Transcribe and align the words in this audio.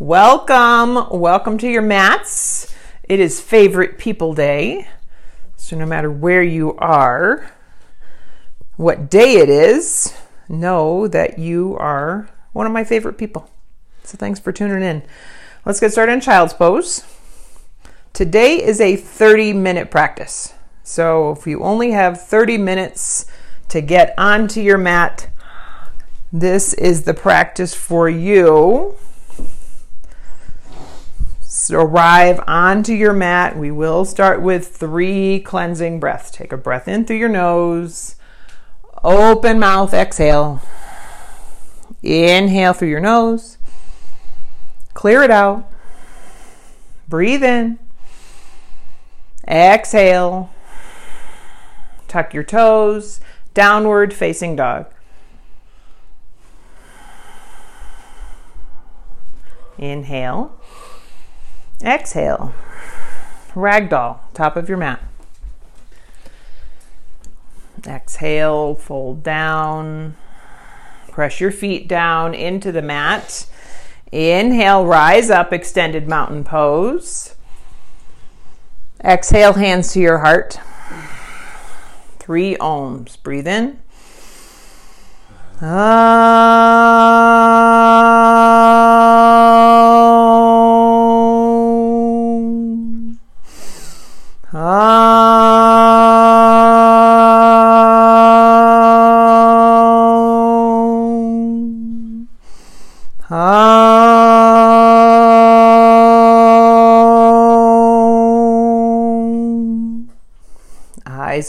Welcome, 0.00 1.08
welcome 1.10 1.58
to 1.58 1.68
your 1.68 1.82
mats. 1.82 2.72
It 3.08 3.18
is 3.18 3.40
favorite 3.40 3.98
people 3.98 4.32
day. 4.32 4.86
So, 5.56 5.76
no 5.76 5.86
matter 5.86 6.08
where 6.08 6.44
you 6.44 6.76
are, 6.76 7.50
what 8.76 9.10
day 9.10 9.38
it 9.38 9.48
is, 9.48 10.16
know 10.48 11.08
that 11.08 11.40
you 11.40 11.76
are 11.80 12.30
one 12.52 12.64
of 12.64 12.72
my 12.72 12.84
favorite 12.84 13.18
people. 13.18 13.50
So, 14.04 14.16
thanks 14.16 14.38
for 14.38 14.52
tuning 14.52 14.84
in. 14.84 15.02
Let's 15.64 15.80
get 15.80 15.90
started 15.90 16.12
on 16.12 16.20
child's 16.20 16.54
pose. 16.54 17.02
Today 18.12 18.62
is 18.62 18.80
a 18.80 18.94
30 18.94 19.52
minute 19.52 19.90
practice. 19.90 20.54
So, 20.84 21.32
if 21.32 21.44
you 21.44 21.60
only 21.64 21.90
have 21.90 22.22
30 22.22 22.56
minutes 22.56 23.26
to 23.66 23.80
get 23.80 24.14
onto 24.16 24.60
your 24.60 24.78
mat, 24.78 25.28
this 26.32 26.72
is 26.74 27.02
the 27.02 27.14
practice 27.14 27.74
for 27.74 28.08
you 28.08 28.96
arrive 31.70 32.40
onto 32.46 32.92
your 32.92 33.12
mat. 33.12 33.56
We 33.56 33.70
will 33.70 34.04
start 34.04 34.40
with 34.40 34.76
three 34.76 35.40
cleansing 35.40 36.00
breaths. 36.00 36.30
Take 36.30 36.52
a 36.52 36.56
breath 36.56 36.88
in 36.88 37.04
through 37.04 37.16
your 37.16 37.28
nose, 37.28 38.16
open 39.02 39.58
mouth, 39.58 39.92
exhale. 39.92 40.62
Inhale 42.02 42.74
through 42.74 42.88
your 42.88 43.00
nose, 43.00 43.58
clear 44.94 45.22
it 45.22 45.30
out. 45.30 45.68
Breathe 47.08 47.42
in, 47.42 47.78
exhale. 49.46 50.50
Tuck 52.06 52.32
your 52.32 52.44
toes, 52.44 53.20
downward 53.52 54.14
facing 54.14 54.54
dog. 54.56 54.86
Inhale. 59.76 60.58
Exhale. 61.82 62.54
Ragdoll, 63.54 64.18
top 64.34 64.56
of 64.56 64.68
your 64.68 64.78
mat. 64.78 65.02
Exhale, 67.86 68.74
fold 68.74 69.22
down. 69.22 70.16
Press 71.10 71.40
your 71.40 71.50
feet 71.50 71.88
down 71.88 72.34
into 72.34 72.70
the 72.72 72.82
mat. 72.82 73.46
Inhale, 74.12 74.84
rise 74.84 75.30
up, 75.30 75.52
extended 75.52 76.08
mountain 76.08 76.44
pose. 76.44 77.34
Exhale, 79.04 79.52
hands 79.54 79.92
to 79.92 80.00
your 80.00 80.18
heart. 80.18 80.58
Three 82.18 82.56
oms. 82.56 83.22
Breathe 83.22 83.46
in. 83.46 83.80
Ah. 85.62 86.58
Eyes 94.68 94.76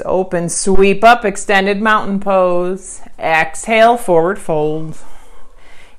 open, 0.06 0.48
sweep 0.48 1.04
up, 1.04 1.26
extended 1.26 1.82
mountain 1.82 2.22
pose. 2.22 3.02
Exhale, 3.20 3.98
forward 3.98 4.40
fold. 4.40 4.98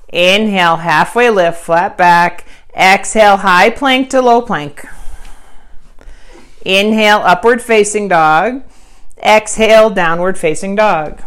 Inhale, 0.09 0.77
halfway 0.77 1.29
lift, 1.29 1.63
flat 1.63 1.99
back. 1.99 2.47
Exhale, 2.75 3.37
high 3.37 3.69
plank 3.69 4.09
to 4.09 4.23
low 4.23 4.41
plank. 4.41 4.87
Inhale, 6.65 7.19
upward 7.19 7.63
facing 7.63 8.09
dog. 8.09 8.63
Exhale, 9.23 9.91
downward 9.91 10.39
facing 10.39 10.75
dog. 10.75 11.23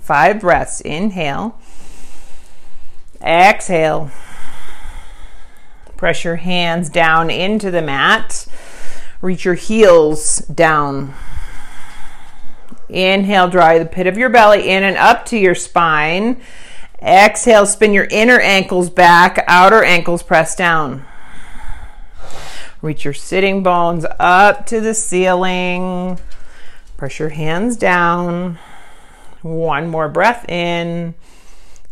Five 0.00 0.40
breaths. 0.40 0.80
Inhale. 0.80 1.58
Exhale. 3.22 4.10
Press 5.96 6.24
your 6.24 6.36
hands 6.36 6.88
down 6.88 7.28
into 7.28 7.70
the 7.70 7.82
mat. 7.82 8.46
Reach 9.20 9.44
your 9.44 9.54
heels 9.54 10.38
down. 10.38 11.14
Inhale, 12.88 13.48
draw 13.48 13.78
the 13.78 13.84
pit 13.84 14.06
of 14.06 14.16
your 14.16 14.30
belly 14.30 14.68
in 14.68 14.82
and 14.82 14.96
up 14.96 15.26
to 15.26 15.36
your 15.36 15.54
spine. 15.54 16.40
Exhale, 17.02 17.66
spin 17.66 17.92
your 17.92 18.06
inner 18.10 18.40
ankles 18.40 18.90
back, 18.90 19.44
outer 19.46 19.84
ankles 19.84 20.22
press 20.22 20.54
down. 20.54 21.04
Reach 22.80 23.04
your 23.04 23.14
sitting 23.14 23.64
bones 23.64 24.06
up 24.20 24.66
to 24.66 24.80
the 24.80 24.94
ceiling. 24.94 26.18
Press 26.96 27.18
your 27.18 27.30
hands 27.30 27.76
down. 27.76 28.58
One 29.42 29.88
more 29.88 30.08
breath 30.08 30.48
in. 30.48 31.14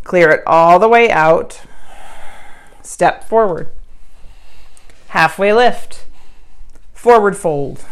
Clear 0.05 0.31
it 0.31 0.47
all 0.47 0.79
the 0.79 0.89
way 0.89 1.11
out. 1.11 1.61
Step 2.83 3.25
forward. 3.25 3.69
Halfway 5.09 5.53
lift. 5.53 6.07
Forward 6.93 7.37
fold. 7.37 7.85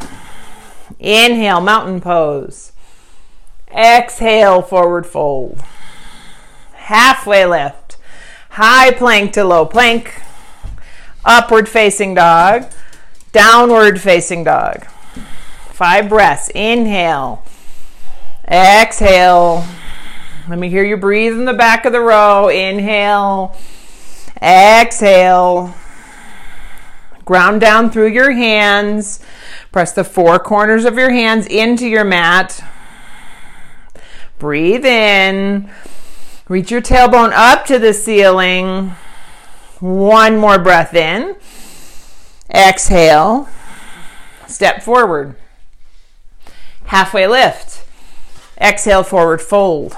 Inhale, 1.00 1.60
mountain 1.60 2.00
pose. 2.00 2.70
Exhale, 3.74 4.62
forward 4.62 5.04
fold. 5.04 5.60
Halfway 6.74 7.44
lift. 7.44 7.96
High 8.50 8.92
plank 8.92 9.32
to 9.32 9.42
low 9.42 9.66
plank. 9.66 10.22
Upward 11.24 11.68
facing 11.68 12.14
dog. 12.14 12.70
Downward 13.32 14.00
facing 14.00 14.44
dog. 14.44 14.84
Five 15.72 16.08
breaths. 16.08 16.50
Inhale. 16.54 17.44
Exhale. 18.46 19.64
Let 20.48 20.58
me 20.58 20.68
hear 20.68 20.84
you 20.84 20.96
breathe 20.96 21.32
in 21.32 21.46
the 21.46 21.54
back 21.54 21.84
of 21.84 21.92
the 21.92 22.00
row. 22.00 22.48
Inhale. 22.48 23.56
Exhale. 24.40 25.74
Ground 27.24 27.60
down 27.62 27.90
through 27.90 28.08
your 28.08 28.32
hands. 28.32 29.20
Press 29.72 29.92
the 29.92 30.04
four 30.04 30.38
corners 30.38 30.84
of 30.84 30.96
your 30.96 31.10
hands 31.10 31.46
into 31.46 31.88
your 31.88 32.04
mat. 32.04 32.62
Breathe 34.38 34.84
in. 34.84 35.70
Reach 36.48 36.70
your 36.70 36.82
tailbone 36.82 37.32
up 37.32 37.64
to 37.66 37.78
the 37.78 37.94
ceiling. 37.94 38.92
One 39.80 40.36
more 40.36 40.58
breath 40.58 40.94
in. 40.94 41.36
Exhale. 42.50 43.48
Step 44.46 44.82
forward. 44.82 45.36
Halfway 46.86 47.26
lift. 47.26 47.84
Exhale, 48.60 49.02
forward 49.02 49.40
fold. 49.40 49.96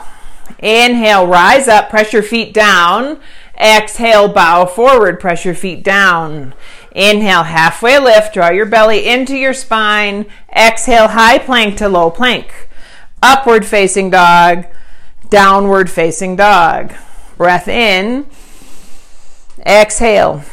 Inhale, 0.58 1.26
rise 1.26 1.68
up, 1.68 1.90
press 1.90 2.12
your 2.12 2.22
feet 2.22 2.54
down. 2.54 3.20
Exhale, 3.58 4.28
bow 4.28 4.66
forward, 4.66 5.20
press 5.20 5.44
your 5.44 5.54
feet 5.54 5.82
down. 5.82 6.54
Inhale, 6.92 7.44
halfway 7.44 7.98
lift, 7.98 8.34
draw 8.34 8.50
your 8.50 8.66
belly 8.66 9.06
into 9.06 9.36
your 9.36 9.52
spine. 9.52 10.26
Exhale, 10.54 11.08
high 11.08 11.38
plank 11.38 11.76
to 11.78 11.88
low 11.88 12.10
plank. 12.10 12.68
Upward 13.22 13.66
facing 13.66 14.10
dog, 14.10 14.66
downward 15.28 15.90
facing 15.90 16.36
dog. 16.36 16.94
Breath 17.36 17.68
in. 17.68 18.26
Exhale. 19.66 20.44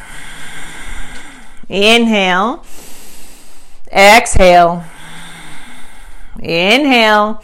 Inhale. 1.68 2.64
Exhale. 3.92 4.84
Inhale. 6.40 7.42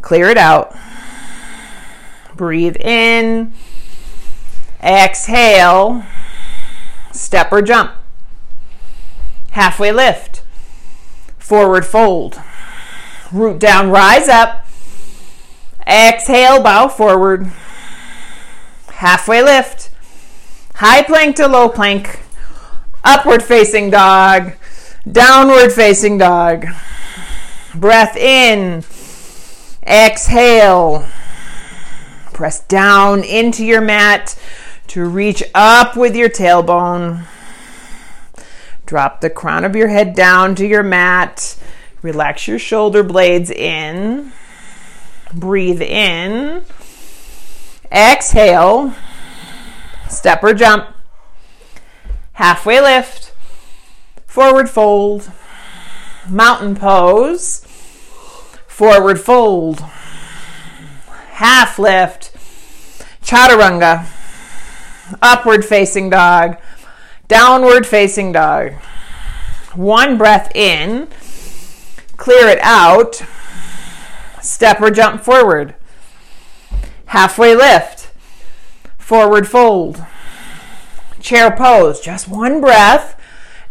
Clear 0.00 0.30
it 0.30 0.38
out. 0.38 0.74
Breathe 2.34 2.76
in. 2.76 3.52
Exhale. 4.82 6.04
Step 7.12 7.52
or 7.52 7.60
jump. 7.60 7.92
Halfway 9.50 9.92
lift. 9.92 10.42
Forward 11.38 11.84
fold. 11.84 12.40
Root 13.30 13.58
down, 13.58 13.90
rise 13.90 14.28
up. 14.28 14.66
Exhale, 15.86 16.62
bow 16.62 16.88
forward. 16.88 17.52
Halfway 18.88 19.42
lift. 19.42 19.85
High 20.78 21.04
plank 21.04 21.36
to 21.36 21.48
low 21.48 21.70
plank 21.70 22.20
upward 23.02 23.42
facing 23.42 23.88
dog, 23.88 24.52
downward 25.10 25.70
facing 25.70 26.18
dog. 26.18 26.66
Breath 27.74 28.14
in, 28.14 28.84
exhale. 29.86 31.06
Press 32.34 32.60
down 32.60 33.24
into 33.24 33.64
your 33.64 33.80
mat 33.80 34.38
to 34.88 35.06
reach 35.06 35.42
up 35.54 35.96
with 35.96 36.14
your 36.14 36.28
tailbone. 36.28 37.24
Drop 38.84 39.22
the 39.22 39.30
crown 39.30 39.64
of 39.64 39.74
your 39.74 39.88
head 39.88 40.14
down 40.14 40.54
to 40.56 40.66
your 40.66 40.82
mat. 40.82 41.56
Relax 42.02 42.46
your 42.46 42.58
shoulder 42.58 43.02
blades 43.02 43.50
in. 43.50 44.30
Breathe 45.32 45.80
in. 45.80 46.66
Exhale. 47.90 48.94
Step 50.08 50.42
or 50.42 50.54
jump. 50.54 50.88
Halfway 52.32 52.80
lift, 52.80 53.32
forward 54.26 54.68
fold, 54.68 55.30
mountain 56.28 56.76
pose, 56.76 57.60
forward 58.66 59.18
fold, 59.18 59.80
half 61.30 61.78
lift, 61.78 62.32
chaturanga, 63.22 64.06
upward 65.22 65.64
facing 65.64 66.10
dog, 66.10 66.58
downward 67.26 67.86
facing 67.86 68.32
dog. 68.32 68.72
One 69.74 70.18
breath 70.18 70.54
in, 70.54 71.08
clear 72.18 72.48
it 72.48 72.58
out, 72.60 73.22
step 74.42 74.80
or 74.82 74.90
jump 74.90 75.22
forward. 75.22 75.74
Halfway 77.06 77.54
lift, 77.54 77.95
forward 79.06 79.46
fold, 79.46 80.04
chair 81.20 81.48
pose, 81.48 82.00
just 82.00 82.26
one 82.26 82.60
breath. 82.60 83.16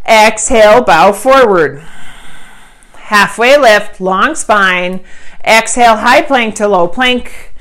Exhale, 0.07 0.81
bow 0.81 1.11
forward. 1.11 1.83
Halfway 2.93 3.57
lift, 3.57 3.99
long 3.99 4.35
spine. 4.35 5.01
Exhale, 5.43 5.97
high 5.97 6.21
plank 6.21 6.55
to 6.55 6.69
low 6.69 6.87
plank. 6.87 7.53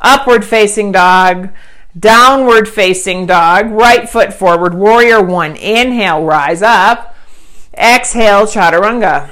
Upward 0.00 0.44
facing 0.44 0.90
dog. 0.90 1.50
Downward 1.96 2.68
facing 2.68 3.26
dog. 3.26 3.70
Right 3.70 4.08
foot 4.08 4.34
forward, 4.34 4.74
warrior 4.74 5.22
one. 5.22 5.54
Inhale, 5.54 6.24
rise 6.24 6.60
up. 6.60 7.14
Exhale, 7.78 8.46
chaturanga. 8.46 9.30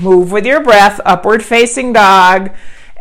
Move 0.00 0.32
with 0.32 0.46
your 0.46 0.62
breath, 0.62 1.02
upward 1.04 1.44
facing 1.44 1.92
dog. 1.92 2.50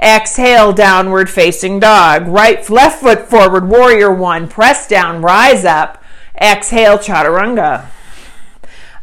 Exhale, 0.03 0.73
downward 0.73 1.29
facing 1.29 1.79
dog. 1.79 2.27
Right, 2.27 2.69
left 2.69 3.01
foot 3.01 3.29
forward, 3.29 3.69
warrior 3.69 4.13
one. 4.13 4.49
Press 4.49 4.85
down, 4.85 5.21
rise 5.21 5.63
up. 5.63 6.03
Exhale, 6.39 6.97
chaturanga. 6.97 7.85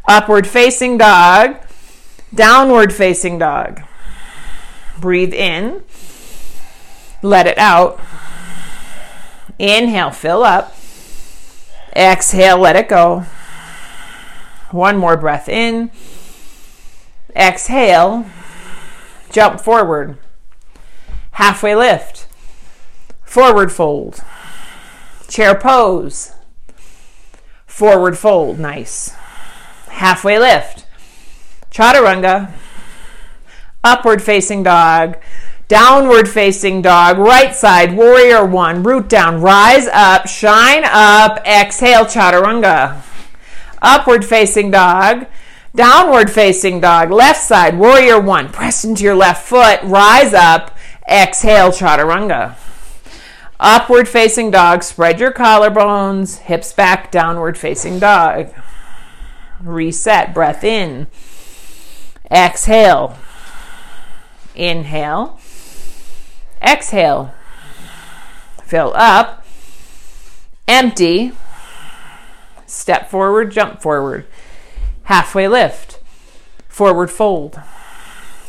Upward 0.07 0.47
facing 0.47 0.99
dog. 0.99 1.57
Downward 2.35 2.93
facing 2.93 3.39
dog. 3.39 3.81
Breathe 5.01 5.33
in. 5.33 5.83
Let 7.23 7.47
it 7.47 7.57
out. 7.57 7.99
Inhale, 9.59 10.11
fill 10.11 10.45
up. 10.45 10.77
Exhale, 11.97 12.59
let 12.59 12.77
it 12.77 12.89
go. 12.89 13.25
One 14.71 14.99
more 14.99 15.17
breath 15.17 15.49
in. 15.49 15.91
Exhale. 17.35 18.27
Jump 19.31 19.61
forward. 19.61 20.19
Halfway 21.41 21.75
lift. 21.75 22.27
Forward 23.25 23.73
fold. 23.73 24.23
Chair 25.27 25.55
pose. 25.55 26.35
Forward 27.65 28.19
fold. 28.19 28.59
Nice. 28.59 29.15
Halfway 29.89 30.39
lift. 30.39 30.85
Chaturanga. 31.71 32.53
Upward 33.83 34.23
facing 34.23 34.65
dog. 34.65 35.17
Downward 35.67 36.29
facing 36.29 36.83
dog. 36.83 37.17
Right 37.17 37.57
side. 37.57 37.97
Warrior 37.97 38.45
one. 38.45 38.83
Root 38.83 39.09
down. 39.09 39.41
Rise 39.41 39.87
up. 39.87 40.29
Shine 40.29 40.85
up. 40.85 41.39
Exhale. 41.47 42.05
Chaturanga. 42.05 43.01
Upward 43.81 44.27
facing 44.27 44.71
dog. 44.71 45.25
Downward 45.75 46.31
facing 46.31 46.81
dog. 46.83 47.11
Left 47.11 47.43
side. 47.43 47.79
Warrior 47.79 48.21
one. 48.21 48.51
Press 48.51 48.85
into 48.85 49.05
your 49.05 49.17
left 49.17 49.49
foot. 49.49 49.81
Rise 49.83 50.35
up. 50.35 50.77
Exhale. 51.11 51.71
Chaturanga. 51.71 52.57
Upward 53.59 54.09
facing 54.09 54.51
dog. 54.51 54.83
Spread 54.83 55.21
your 55.21 55.33
collarbones. 55.33 56.39
Hips 56.39 56.73
back. 56.73 57.11
Downward 57.11 57.59
facing 57.59 57.99
dog. 57.99 58.55
Reset. 59.61 60.33
Breath 60.33 60.65
in. 60.65 61.09
Exhale. 62.31 63.19
Inhale. 64.55 65.39
Exhale. 66.63 67.35
Fill 68.65 68.93
up. 68.95 69.45
Empty. 70.69 71.33
Step 72.67 73.11
forward, 73.11 73.51
jump 73.51 73.83
forward. 73.83 74.27
Halfway 75.05 75.49
lift. 75.49 75.99
Forward 76.69 77.11
fold. 77.11 77.61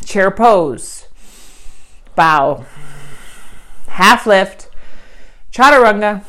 Chair 0.05 0.29
pose. 0.29 1.00
Bow. 2.15 2.65
Half 3.87 4.25
lift. 4.25 4.69
Chaturanga. 5.51 6.23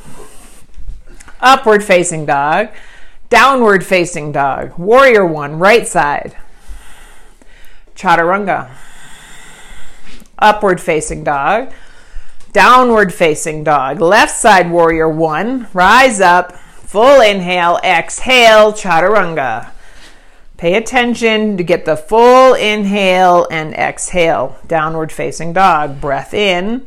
Upward 1.41 1.85
facing 1.85 2.27
dog. 2.27 2.69
Downward 3.29 3.85
facing 3.85 4.33
dog. 4.33 4.79
Warrior 4.79 5.25
one, 5.25 5.59
right 5.59 5.87
side. 5.87 6.37
Chaturanga. 7.97 8.71
Upward 10.39 10.81
facing 10.81 11.25
dog. 11.25 11.73
Downward 12.53 13.15
facing 13.15 13.65
dog. 13.65 14.01
Left 14.01 14.37
side 14.37 14.71
warrior 14.71 15.09
one. 15.09 15.69
Rise 15.73 16.21
up. 16.21 16.53
Full 16.53 17.21
inhale. 17.23 17.79
Exhale. 17.83 18.73
Chaturanga. 18.73 19.71
Pay 20.63 20.77
attention 20.77 21.57
to 21.57 21.65
get 21.65 21.87
the 21.87 21.97
full 21.97 22.55
inhale 22.55 23.49
and 23.51 23.75
exhale. 23.75 24.57
Downward 24.69 25.11
facing 25.11 25.53
dog. 25.53 26.01
Breath 26.01 26.33
in. 26.33 26.87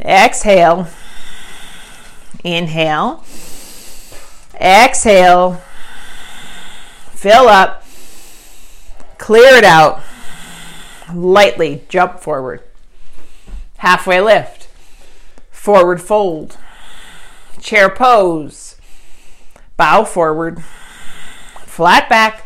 Exhale. 0.00 0.88
Inhale. 2.42 3.22
Exhale. 4.58 5.60
Fill 7.10 7.48
up. 7.48 7.84
Clear 9.18 9.56
it 9.56 9.64
out. 9.64 10.00
Lightly 11.12 11.82
jump 11.90 12.18
forward. 12.18 12.62
Halfway 13.76 14.22
lift. 14.22 14.68
Forward 15.50 16.00
fold. 16.00 16.56
Chair 17.60 17.90
pose. 17.90 18.76
Bow 19.76 20.04
forward. 20.04 20.64
Flat 21.66 22.08
back. 22.08 22.43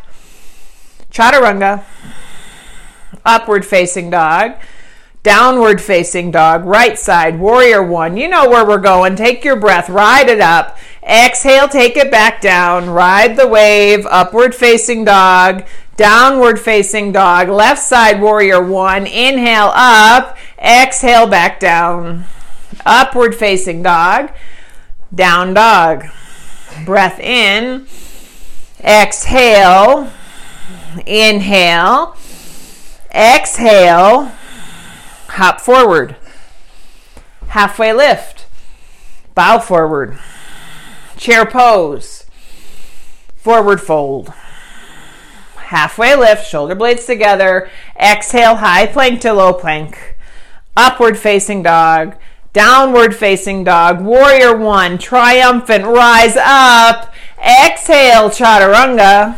Chaturanga. 1.11 1.83
Upward 3.25 3.65
facing 3.65 4.09
dog. 4.09 4.53
Downward 5.23 5.81
facing 5.81 6.31
dog. 6.31 6.65
Right 6.65 6.97
side. 6.97 7.39
Warrior 7.39 7.83
one. 7.83 8.17
You 8.17 8.27
know 8.27 8.49
where 8.49 8.65
we're 8.65 8.77
going. 8.77 9.15
Take 9.15 9.43
your 9.43 9.55
breath. 9.55 9.89
Ride 9.89 10.29
it 10.29 10.39
up. 10.39 10.77
Exhale. 11.03 11.67
Take 11.67 11.97
it 11.97 12.11
back 12.11 12.41
down. 12.41 12.89
Ride 12.89 13.35
the 13.35 13.47
wave. 13.47 14.05
Upward 14.05 14.55
facing 14.55 15.05
dog 15.05 15.65
downward 15.99 16.57
facing 16.57 17.11
dog, 17.11 17.49
left 17.49 17.81
side 17.81 18.21
warrior 18.21 18.63
one, 18.63 19.05
inhale 19.05 19.69
up, 19.75 20.37
exhale 20.57 21.27
back 21.27 21.59
down, 21.59 22.23
upward 22.85 23.35
facing 23.35 23.83
dog, 23.83 24.31
down 25.13 25.53
dog, 25.53 26.05
breath 26.85 27.19
in, 27.19 27.85
exhale, 28.81 30.09
inhale, 31.05 32.15
exhale, 33.13 34.31
hop 35.27 35.61
forward, 35.61 36.15
halfway 37.49 37.93
lift, 37.93 38.45
bow 39.35 39.59
forward, 39.59 40.17
chair 41.17 41.45
pose, 41.45 42.25
forward 43.35 43.81
fold 43.81 44.33
halfway 45.69 46.15
lift, 46.15 46.47
shoulder 46.47 46.73
blades 46.73 47.05
together. 47.05 47.69
Exhale, 47.99 48.55
high 48.55 48.87
plank 48.87 49.21
to 49.21 49.33
low 49.33 49.53
plank. 49.53 50.17
Upward 50.75 51.17
facing 51.17 51.63
dog. 51.63 52.15
Downward 52.53 53.15
facing 53.15 53.63
dog. 53.63 54.01
Warrior 54.01 54.57
one. 54.57 54.97
Triumphant. 54.97 55.85
Rise 55.85 56.35
up. 56.37 57.13
Exhale, 57.37 58.29
chaturanga. 58.29 59.37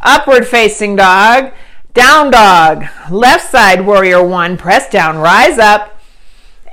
Upward 0.00 0.46
facing 0.46 0.96
dog. 0.96 1.52
Down 1.94 2.30
dog. 2.30 2.84
Left 3.10 3.50
side 3.50 3.84
warrior 3.84 4.22
one. 4.22 4.56
Press 4.56 4.88
down. 4.88 5.18
Rise 5.18 5.58
up. 5.58 6.00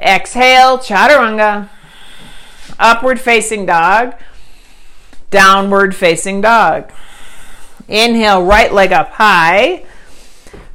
Exhale, 0.01 0.77
chaturanga. 0.77 1.69
Upward 2.77 3.19
facing 3.19 3.65
dog. 3.65 4.15
Downward 5.31 5.95
facing 5.95 6.41
dog. 6.41 6.91
Inhale, 7.87 8.43
right 8.43 8.73
leg 8.73 8.91
up 8.91 9.09
high. 9.11 9.85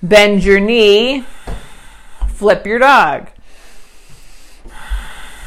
Bend 0.02 0.42
your 0.44 0.60
knee. 0.60 1.24
Flip 2.28 2.66
your 2.66 2.78
dog. 2.78 3.28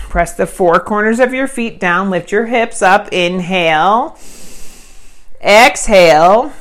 Press 0.09 0.33
the 0.35 0.45
four 0.45 0.79
corners 0.79 1.19
of 1.19 1.33
your 1.33 1.47
feet 1.47 1.79
down. 1.79 2.09
Lift 2.11 2.31
your 2.31 2.45
hips 2.45 2.81
up. 2.81 3.11
Inhale. 3.11 4.17
Exhale. 5.41 6.53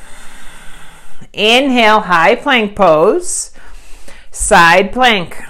Inhale, 1.33 2.01
high 2.01 2.35
plank 2.35 2.75
pose. 2.75 3.51
Side 4.31 4.93
plank. 4.93 5.41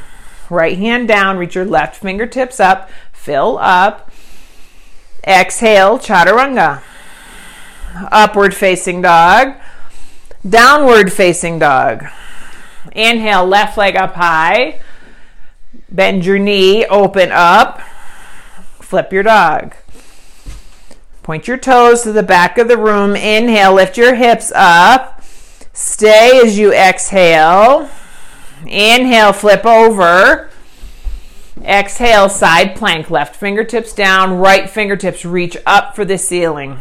Right 0.50 0.78
hand 0.78 1.08
down. 1.08 1.38
Reach 1.38 1.56
your 1.56 1.66
left 1.66 1.98
fingertips 1.98 2.60
up. 2.60 2.90
Fill 3.12 3.58
up. 3.60 4.12
Exhale, 5.26 6.00
chaturanga. 6.00 6.82
Upward 8.12 8.56
facing 8.56 9.02
dog. 9.02 9.56
Downward 10.48 11.14
facing 11.14 11.60
dog. 11.60 12.06
Inhale, 12.92 13.46
left 13.46 13.78
leg 13.78 13.96
up 13.96 14.16
high. 14.16 14.82
Bend 15.90 16.26
your 16.26 16.40
knee, 16.40 16.86
open 16.86 17.32
up. 17.32 17.82
Flip 18.82 19.14
your 19.14 19.24
dog. 19.24 19.76
Point 21.24 21.48
your 21.48 21.58
toes 21.58 22.04
to 22.04 22.12
the 22.12 22.24
back 22.24 22.58
of 22.58 22.68
the 22.68 22.78
room. 22.78 23.16
Inhale, 23.16 23.74
lift 23.74 23.98
your 23.98 24.16
hips 24.16 24.52
up. 24.54 25.13
Stay 25.74 26.40
as 26.46 26.58
you 26.60 26.72
exhale. 26.72 27.90
Inhale, 28.66 29.34
flip 29.34 29.66
over. 29.66 30.50
Exhale, 31.64 32.30
side 32.30 32.76
plank, 32.76 33.10
left 33.10 33.36
fingertips 33.36 33.94
down, 33.94 34.38
right 34.38 34.70
fingertips 34.70 35.26
reach 35.26 35.58
up 35.66 35.96
for 35.96 36.06
the 36.06 36.18
ceiling. 36.18 36.80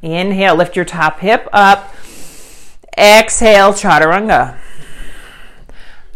Inhale, 0.00 0.56
lift 0.56 0.74
your 0.74 0.84
top 0.86 1.20
hip 1.20 1.48
up. 1.52 1.92
Exhale, 2.96 3.72
chaturanga. 3.72 4.58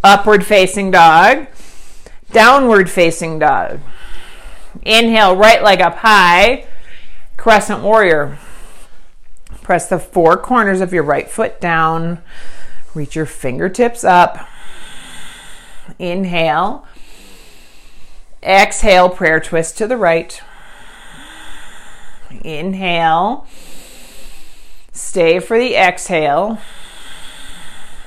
Upward 0.03 0.47
facing 0.47 0.91
dog. 0.91 1.47
Downward 2.33 2.89
facing 2.89 3.39
dog. 3.39 3.81
Inhale, 4.83 5.37
right 5.37 5.63
leg 5.63 5.83
up 5.83 5.97
high. 5.97 6.67
Crescent 7.37 7.83
warrior. 7.83 8.39
Press 9.63 9.89
the 9.89 9.99
four 9.99 10.37
corners 10.37 10.81
of 10.81 10.93
your 10.93 11.05
right 11.05 11.31
foot 11.31 11.61
down. 11.61 12.21
Reach 12.95 13.17
your 13.17 13.27
fingertips 13.27 14.05
up. 14.05 14.49
Inhale. 15.99 16.87
Exhale, 18.43 19.09
prayer 19.09 19.41
twist 19.41 19.79
to 19.79 19.87
the 19.87 19.97
right. 19.97 20.43
Inhale. 22.43 23.47
Stay 24.93 25.39
for 25.39 25.59
the 25.59 25.77
exhale. 25.77 26.59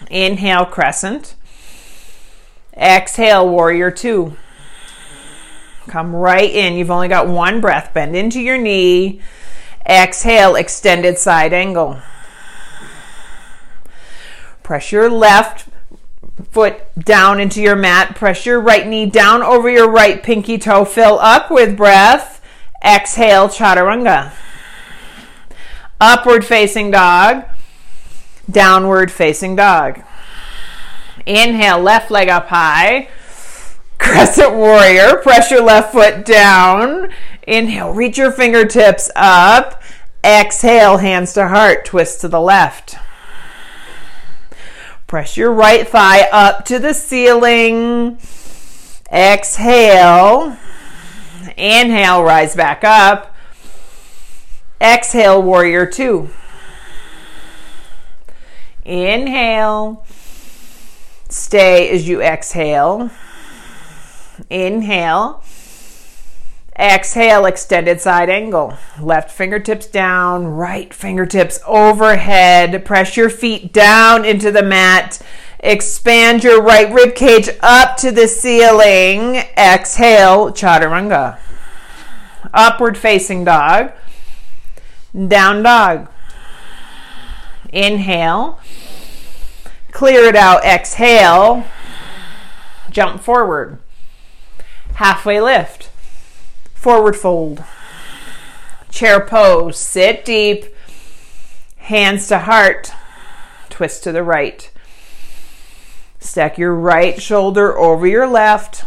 Inhale, 0.10 0.66
crescent. 0.66 1.36
Exhale, 2.76 3.48
warrior 3.48 3.92
two. 3.92 4.36
Come 5.88 6.16
right 6.16 6.50
in. 6.50 6.74
You've 6.74 6.92
only 6.92 7.08
got 7.08 7.28
one 7.28 7.62
breath. 7.62 7.94
Bend 7.94 8.16
into 8.16 8.42
your 8.42 8.58
knee. 8.58 9.22
Exhale, 9.88 10.56
extended 10.56 11.18
side 11.20 11.54
angle. 11.54 12.00
Press 14.64 14.92
your 14.92 15.10
left 15.10 15.68
foot 16.50 16.82
down 16.98 17.40
into 17.40 17.62
your 17.62 17.76
mat. 17.76 18.16
Press 18.16 18.46
your 18.46 18.60
right 18.60 18.88
knee 18.88 19.06
down 19.06 19.44
over 19.44 19.70
your 19.70 19.90
right 19.90 20.24
pinky 20.24 20.58
toe. 20.58 20.86
Fill 20.86 21.20
up 21.20 21.52
with 21.52 21.78
breath. 21.78 22.42
Exhale, 22.84 23.48
chaturanga. 23.48 24.34
Upward 26.02 26.46
facing 26.46 26.92
dog. 26.92 27.46
Downward 28.50 29.12
facing 29.12 29.56
dog. 29.56 30.02
Inhale, 31.26 31.80
left 31.80 32.12
leg 32.12 32.30
up 32.30 32.48
high. 32.48 33.08
Crescent 33.98 34.54
warrior. 34.54 35.18
Press 35.24 35.50
your 35.50 35.64
left 35.64 35.94
foot 35.94 36.26
down. 36.26 37.12
Inhale, 37.48 37.94
reach 37.94 38.18
your 38.18 38.32
fingertips 38.32 39.12
up. 39.16 39.82
Exhale, 40.24 40.98
hands 40.98 41.34
to 41.34 41.48
heart. 41.48 41.86
Twist 41.86 42.22
to 42.22 42.28
the 42.28 42.42
left. 42.42 42.98
Press 45.08 45.38
your 45.38 45.52
right 45.52 45.88
thigh 45.88 46.28
up 46.32 46.66
to 46.66 46.80
the 46.80 46.94
ceiling. 46.94 48.18
Exhale. 49.12 50.58
Inhale, 51.56 52.24
rise 52.24 52.56
back 52.56 52.84
up. 52.84 53.36
Exhale, 54.82 55.42
warrior 55.42 55.86
two. 55.86 56.30
Inhale. 58.84 60.06
Stay 61.30 61.90
as 61.90 62.08
you 62.08 62.22
exhale. 62.22 63.12
Inhale. 64.50 65.44
Exhale, 66.78 67.46
extended 67.46 68.02
side 68.02 68.30
angle. 68.30 68.78
Left 69.00 69.32
fingertips 69.32 69.88
down, 69.88 70.46
right 70.46 70.94
fingertips 70.94 71.60
overhead. 71.66 72.84
Press 72.84 73.16
your 73.16 73.30
feet 73.30 73.72
down 73.72 74.26
into 74.26 74.52
the 74.52 74.64
mat. 74.64 75.22
Expand 75.62 76.44
your 76.44 76.62
right 76.62 76.92
rib 76.94 77.16
cage 77.16 77.50
up 77.62 77.96
to 77.98 78.12
the 78.12 78.28
ceiling. 78.28 79.38
Exhale, 79.58 80.52
chaturanga. 80.52 81.40
Upward 82.54 82.98
facing 82.98 83.46
dog. 83.46 83.94
Down 85.14 85.64
dog. 85.64 86.10
Inhale. 87.72 88.60
Clear 89.94 90.26
it 90.26 90.36
out. 90.36 90.66
Exhale. 90.66 91.64
Jump 92.90 93.22
forward. 93.22 93.78
Halfway 94.96 95.40
lift 95.40 95.90
forward 96.86 97.16
fold. 97.16 97.64
Chair 98.92 99.20
pose, 99.20 99.76
sit 99.76 100.24
deep, 100.24 100.66
hands 101.78 102.28
to 102.28 102.38
heart, 102.38 102.92
twist 103.72 104.04
to 104.04 104.12
the 104.12 104.22
right. 104.22 104.72
Stack 106.20 106.60
your 106.60 106.76
right 106.76 107.20
shoulder 107.20 107.76
over 107.76 108.06
your 108.06 108.28
left. 108.28 108.86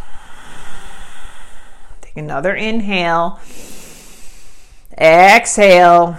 Take 2.01 2.17
another 2.17 2.55
inhale. 2.55 3.41
Exhale. 4.97 6.19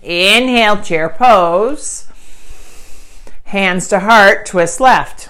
Inhale, 0.00 0.80
chair 0.80 1.08
pose. 1.08 2.06
Hands 3.46 3.88
to 3.88 3.98
heart, 3.98 4.46
twist 4.46 4.78
left. 4.78 5.28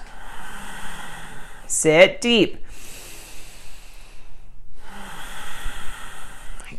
Sit 1.65 2.21
deep. 2.21 2.64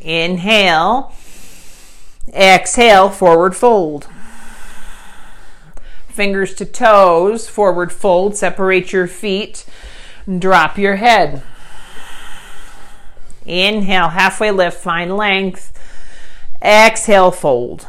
Inhale. 0.07 1.13
Exhale, 2.33 3.11
forward 3.11 3.57
fold. 3.57 4.07
Fingers 6.09 6.55
to 6.55 6.65
toes, 6.65 7.49
forward 7.49 7.93
fold. 7.93 8.37
Separate 8.37 8.93
your 8.93 9.09
feet. 9.09 9.67
Drop 10.39 10.79
your 10.79 10.97
head. 10.97 11.43
Inhale, 13.45 14.11
halfway 14.11 14.53
lift, 14.53 14.79
find 14.79 15.17
length. 15.17 15.77
Exhale, 16.63 17.33
fold. 17.33 17.89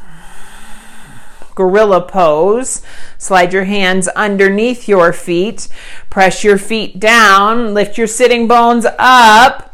Gorilla 1.53 2.01
pose. 2.01 2.81
Slide 3.19 3.53
your 3.53 3.65
hands 3.65 4.07
underneath 4.09 4.87
your 4.87 5.13
feet. 5.13 5.67
Press 6.09 6.43
your 6.43 6.57
feet 6.57 6.99
down. 6.99 7.75
Lift 7.75 7.97
your 7.97 8.07
sitting 8.07 8.47
bones 8.47 8.87
up. 8.97 9.66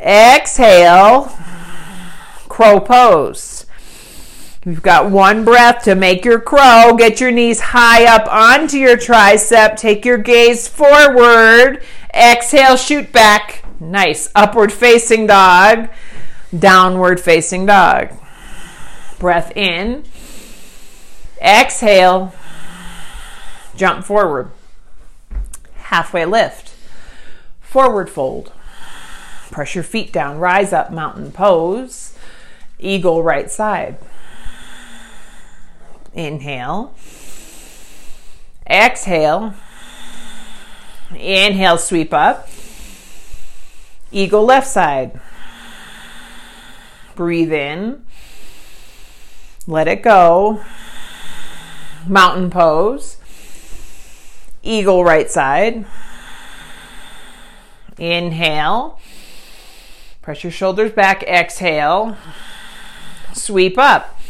Exhale, 0.00 1.32
crow 2.48 2.80
pose. 2.80 3.66
You've 4.64 4.82
got 4.82 5.10
one 5.10 5.44
breath 5.44 5.84
to 5.84 5.94
make 5.94 6.24
your 6.24 6.40
crow. 6.40 6.94
Get 6.96 7.20
your 7.20 7.30
knees 7.30 7.60
high 7.60 8.04
up 8.04 8.30
onto 8.30 8.76
your 8.76 8.96
tricep. 8.96 9.76
Take 9.76 10.04
your 10.04 10.18
gaze 10.18 10.68
forward. 10.68 11.82
Exhale, 12.12 12.76
shoot 12.76 13.10
back. 13.12 13.64
Nice. 13.80 14.30
Upward 14.34 14.72
facing 14.72 15.26
dog. 15.26 15.88
Downward 16.56 17.20
facing 17.20 17.66
dog. 17.66 18.10
Breath 19.18 19.56
in. 19.56 20.04
Exhale. 21.40 22.34
Jump 23.76 24.04
forward. 24.04 24.50
Halfway 25.76 26.24
lift. 26.24 26.74
Forward 27.60 28.10
fold. 28.10 28.52
Press 29.50 29.74
your 29.74 29.84
feet 29.84 30.12
down, 30.12 30.38
rise 30.38 30.72
up, 30.72 30.90
mountain 30.90 31.32
pose, 31.32 32.14
eagle 32.78 33.22
right 33.22 33.50
side. 33.50 33.98
Inhale. 36.14 36.94
Exhale. 38.68 39.54
Inhale, 41.14 41.78
sweep 41.78 42.12
up. 42.12 42.48
Eagle 44.10 44.44
left 44.44 44.66
side. 44.66 45.18
Breathe 47.14 47.52
in. 47.52 48.04
Let 49.66 49.88
it 49.88 50.02
go. 50.02 50.62
Mountain 52.06 52.50
pose. 52.50 53.16
Eagle 54.62 55.04
right 55.04 55.30
side. 55.30 55.84
Inhale. 57.98 58.98
Press 60.28 60.44
your 60.44 60.50
shoulders 60.50 60.92
back, 60.92 61.22
exhale. 61.22 62.14
Sweep 63.32 63.78
up. 63.78 64.20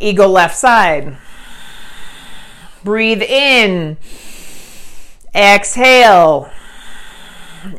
Eagle 0.00 0.30
left 0.30 0.56
side. 0.56 1.16
Breathe 2.82 3.22
in. 3.22 3.98
Exhale. 5.32 6.50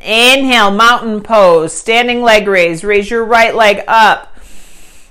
Inhale, 0.01 0.71
mountain 0.71 1.19
pose, 1.19 1.73
standing 1.73 2.21
leg 2.21 2.47
raise. 2.47 2.85
Raise 2.85 3.11
your 3.11 3.25
right 3.25 3.53
leg 3.53 3.83
up. 3.85 4.37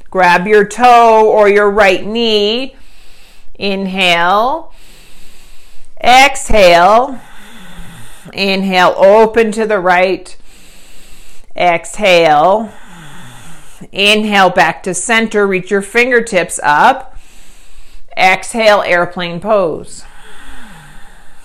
Grab 0.09 0.47
your 0.47 0.65
toe 0.65 1.29
or 1.31 1.51
your 1.51 1.71
right 1.71 2.03
knee. 2.03 2.77
Inhale. 3.57 4.73
Exhale. 6.03 7.21
Inhale, 8.33 8.95
open 8.97 9.53
to 9.53 9.67
the 9.67 9.79
right. 9.79 10.35
Exhale. 11.59 12.73
Inhale 13.93 14.51
back 14.51 14.83
to 14.85 14.95
center. 14.95 15.47
Reach 15.47 15.71
your 15.71 15.83
fingertips 15.83 16.61
up. 16.63 17.17
Exhale, 18.17 18.83
airplane 18.83 19.41
pose. 19.41 20.05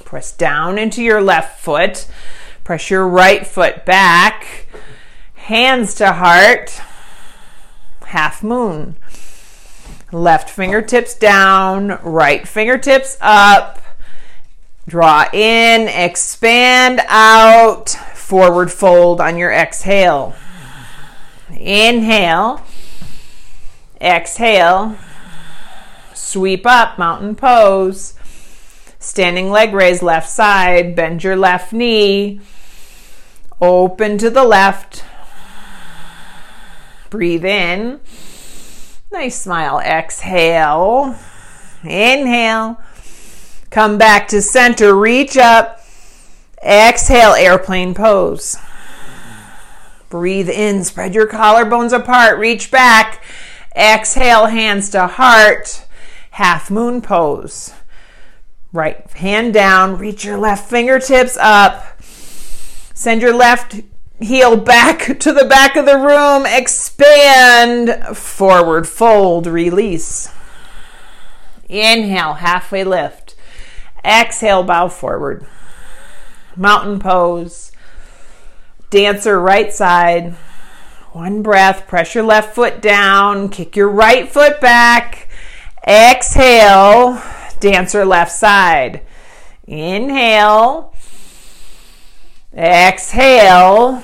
Press 0.06 0.32
down 0.32 0.78
into 0.78 1.04
your 1.04 1.22
left 1.22 1.60
foot. 1.60 2.08
Press 2.64 2.90
your 2.90 3.08
right 3.08 3.46
foot 3.46 3.86
back. 3.86 4.68
Hands 5.34 5.94
to 5.96 6.14
heart. 6.14 6.80
Half 8.06 8.44
moon. 8.44 8.96
Left 10.14 10.48
fingertips 10.48 11.16
down, 11.16 12.00
right 12.04 12.48
fingertips 12.48 13.18
up. 13.20 13.82
Draw 14.88 15.26
in, 15.34 15.88
expand 15.88 17.02
out, 17.08 17.98
forward 18.24 18.72
fold 18.72 19.20
on 19.20 19.38
your 19.38 19.52
exhale. 19.52 20.34
Inhale, 21.52 22.62
exhale, 24.02 24.98
sweep 26.14 26.66
up, 26.66 26.98
mountain 26.98 27.36
pose. 27.36 28.16
Standing 28.98 29.52
leg 29.52 29.74
raise 29.74 30.02
left 30.02 30.30
side, 30.30 30.96
bend 30.96 31.24
your 31.24 31.36
left 31.36 31.74
knee, 31.74 32.40
open 33.62 34.18
to 34.18 34.30
the 34.30 34.46
left. 34.46 35.04
Breathe 37.10 37.46
in. 37.46 38.00
Nice 39.12 39.40
smile. 39.40 39.80
Exhale. 39.80 41.16
Inhale. 41.84 42.82
Come 43.70 44.00
back 44.00 44.30
to 44.30 44.42
center. 44.42 44.96
Reach 44.96 45.38
up. 45.38 45.83
Exhale, 46.64 47.34
airplane 47.34 47.94
pose. 47.94 48.58
Breathe 50.10 50.50
in. 50.50 50.84
Spread 50.84 51.16
your 51.16 51.28
collarbones 51.28 51.92
apart. 51.92 52.38
Reach 52.38 52.72
back. 52.72 53.24
Exhale, 53.76 54.46
hands 54.48 54.90
to 54.92 55.08
heart. 55.08 55.86
Half 56.32 56.72
moon 56.72 57.02
pose. 57.02 57.74
Right 58.72 59.08
hand 59.12 59.54
down, 59.54 59.98
reach 59.98 60.26
your 60.26 60.38
left 60.38 60.68
fingertips 60.68 61.38
up. 61.38 62.02
Send 62.02 63.22
your 63.22 63.36
left 63.36 63.82
heel 64.20 64.58
back 64.58 65.20
to 65.20 65.32
the 65.32 65.46
back 65.46 65.76
of 65.76 65.86
the 65.86 65.98
room. 65.98 66.46
Expand, 66.48 68.18
forward 68.18 68.88
fold, 68.88 69.46
release. 69.46 70.32
Inhale, 71.70 72.36
halfway 72.36 72.84
lift. 72.84 73.36
Exhale, 74.04 74.64
bow 74.64 74.88
forward. 74.88 75.46
Mountain 76.56 77.00
pose. 77.00 77.72
Dancer 78.90 79.40
right 79.40 79.74
side. 79.74 80.36
One 81.12 81.42
breath, 81.42 81.88
press 81.88 82.16
your 82.16 82.24
left 82.24 82.56
foot 82.56 82.82
down, 82.82 83.50
kick 83.50 83.76
your 83.76 83.90
right 83.90 84.28
foot 84.28 84.60
back. 84.60 85.30
Exhale, 85.88 87.22
dancer 87.60 88.04
left 88.06 88.32
side. 88.32 89.02
Inhale. 89.68 90.94
Exhale. 92.56 94.04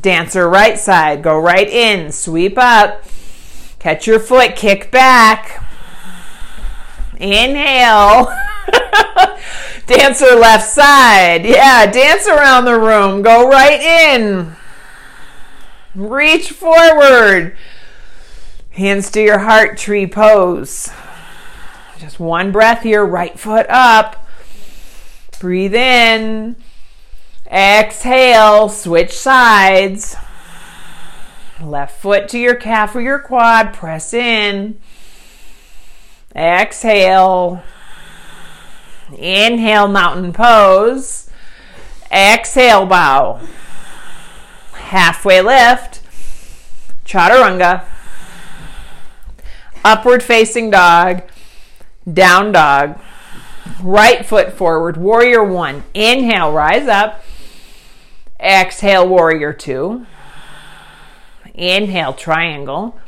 Dancer 0.00 0.48
right 0.48 0.78
side. 0.78 1.22
Go 1.22 1.38
right 1.38 1.68
in. 1.68 2.12
Sweep 2.12 2.58
up. 2.58 3.04
Catch 3.78 4.06
your 4.06 4.18
foot. 4.18 4.56
Kick 4.56 4.90
back. 4.90 5.62
Inhale. 7.18 8.34
dancer 9.86 10.34
left 10.34 10.68
side. 10.68 11.44
Yeah, 11.44 11.90
dance 11.90 12.26
around 12.26 12.64
the 12.64 12.78
room. 12.78 13.22
Go 13.22 13.48
right 13.48 13.80
in. 13.80 14.54
Reach 15.94 16.50
forward. 16.50 17.56
Hands 18.70 19.10
to 19.12 19.22
your 19.22 19.38
heart 19.38 19.78
tree 19.78 20.06
pose. 20.06 20.90
Just 21.98 22.20
one 22.20 22.52
breath 22.52 22.82
here, 22.82 23.04
right 23.04 23.38
foot 23.38 23.66
up. 23.70 24.26
Breathe 25.40 25.74
in. 25.74 26.56
Exhale, 27.50 28.68
switch 28.68 29.12
sides. 29.12 30.16
Left 31.62 31.98
foot 31.98 32.28
to 32.28 32.38
your 32.38 32.54
calf 32.54 32.94
or 32.94 33.00
your 33.00 33.18
quad, 33.18 33.72
press 33.72 34.12
in. 34.12 34.78
Exhale. 36.34 37.62
Inhale, 39.12 39.88
mountain 39.88 40.32
pose. 40.32 41.30
Exhale, 42.10 42.86
bow. 42.86 43.40
Halfway 44.72 45.40
lift. 45.40 46.00
Chaturanga. 47.04 47.84
Upward 49.84 50.22
facing 50.22 50.70
dog 50.70 51.22
down 52.10 52.52
dog, 52.52 52.98
right 53.82 54.24
foot 54.24 54.52
forward, 54.52 54.96
warrior 54.96 55.44
one. 55.44 55.82
Inhale, 55.94 56.52
rise 56.52 56.88
up. 56.88 57.22
Exhale, 58.38 59.08
warrior 59.08 59.52
two. 59.52 60.06
Inhale, 61.54 62.12
triangle. 62.12 62.98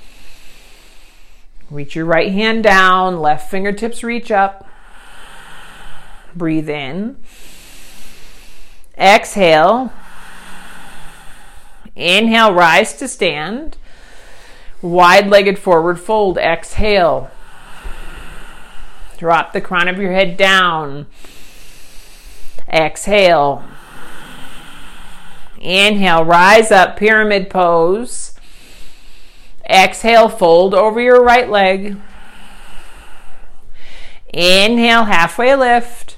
Reach 1.70 1.94
your 1.94 2.06
right 2.06 2.32
hand 2.32 2.64
down, 2.64 3.20
left 3.20 3.50
fingertips 3.50 4.02
reach 4.02 4.30
up. 4.30 4.67
Breathe 6.34 6.68
in. 6.68 7.16
Exhale. 8.96 9.92
Inhale, 11.94 12.52
rise 12.52 12.94
to 12.98 13.08
stand. 13.08 13.76
Wide 14.82 15.28
legged 15.28 15.58
forward 15.58 15.98
fold. 15.98 16.38
Exhale. 16.38 17.30
Drop 19.16 19.52
the 19.52 19.60
crown 19.60 19.88
of 19.88 19.98
your 19.98 20.12
head 20.12 20.36
down. 20.36 21.06
Exhale. 22.72 23.64
Inhale, 25.60 26.24
rise 26.24 26.70
up, 26.70 26.96
pyramid 26.96 27.50
pose. 27.50 28.34
Exhale, 29.68 30.28
fold 30.28 30.74
over 30.74 31.00
your 31.00 31.22
right 31.22 31.50
leg. 31.50 31.96
Inhale, 34.32 35.04
halfway 35.04 35.54
lift. 35.56 36.17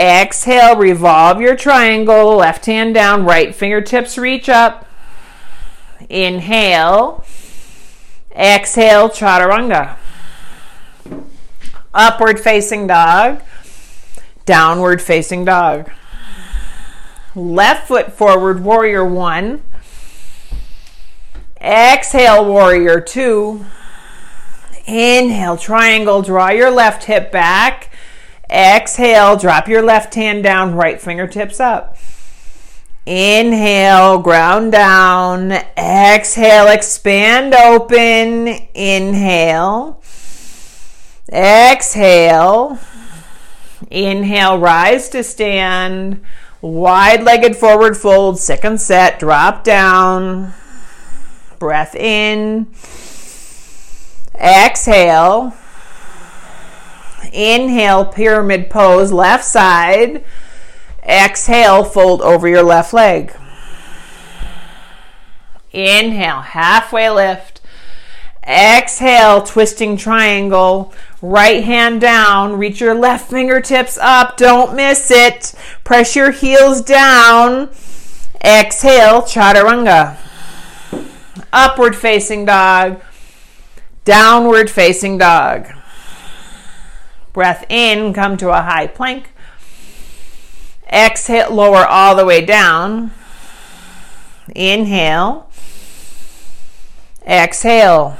Exhale, 0.00 0.76
revolve 0.76 1.40
your 1.40 1.56
triangle, 1.56 2.36
left 2.36 2.66
hand 2.66 2.94
down, 2.94 3.24
right 3.24 3.54
fingertips 3.54 4.16
reach 4.16 4.48
up. 4.48 4.86
Inhale. 6.08 7.24
Exhale, 8.34 9.08
chaturanga 9.08 9.96
upward 11.98 12.38
facing 12.38 12.86
dog, 12.86 13.42
downward 14.44 15.02
facing 15.02 15.44
dog. 15.44 15.90
Left 17.34 17.88
foot 17.88 18.12
forward, 18.12 18.62
warrior 18.64 19.04
one. 19.04 19.62
Exhale, 21.60 22.44
warrior 22.44 23.00
two. 23.00 23.66
Inhale, 24.86 25.56
triangle, 25.56 26.22
draw 26.22 26.50
your 26.50 26.70
left 26.70 27.04
hip 27.04 27.30
back. 27.30 27.87
Exhale, 28.50 29.36
drop 29.36 29.68
your 29.68 29.82
left 29.82 30.14
hand 30.14 30.42
down, 30.42 30.74
right 30.74 31.00
fingertips 31.00 31.60
up. 31.60 31.96
Inhale, 33.04 34.18
ground 34.18 34.72
down. 34.72 35.52
Exhale, 35.78 36.68
expand 36.68 37.54
open. 37.54 38.48
Inhale. 38.74 40.02
Exhale. 41.32 42.78
Inhale, 43.90 44.58
rise 44.58 45.08
to 45.08 45.22
stand. 45.22 46.22
Wide 46.60 47.22
legged 47.22 47.56
forward 47.56 47.96
fold, 47.96 48.38
second 48.38 48.80
set, 48.80 49.18
drop 49.18 49.64
down. 49.64 50.52
Breath 51.58 51.94
in. 51.94 52.66
Exhale. 54.34 55.54
Inhale, 57.32 58.04
pyramid 58.04 58.70
pose, 58.70 59.12
left 59.12 59.44
side. 59.44 60.24
Exhale, 61.04 61.84
fold 61.84 62.20
over 62.22 62.46
your 62.46 62.62
left 62.62 62.92
leg. 62.92 63.34
Inhale, 65.72 66.40
halfway 66.40 67.10
lift. 67.10 67.60
Exhale, 68.46 69.42
twisting 69.42 69.96
triangle. 69.96 70.92
Right 71.20 71.64
hand 71.64 72.00
down. 72.00 72.58
Reach 72.58 72.80
your 72.80 72.94
left 72.94 73.30
fingertips 73.30 73.98
up. 73.98 74.36
Don't 74.36 74.74
miss 74.74 75.10
it. 75.10 75.54
Press 75.84 76.16
your 76.16 76.30
heels 76.30 76.80
down. 76.80 77.68
Exhale, 78.42 79.22
chaturanga. 79.22 80.16
Upward 81.52 81.96
facing 81.96 82.46
dog. 82.46 83.02
Downward 84.04 84.70
facing 84.70 85.18
dog. 85.18 85.66
Breath 87.38 87.66
in, 87.68 88.12
come 88.14 88.36
to 88.38 88.48
a 88.48 88.62
high 88.62 88.88
plank. 88.88 89.30
Exhale, 90.92 91.54
lower 91.54 91.86
all 91.86 92.16
the 92.16 92.24
way 92.24 92.44
down. 92.44 93.12
Inhale. 94.56 95.48
Exhale. 97.24 98.18